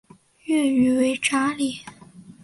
[0.45, 1.81] 粤语为炸厘。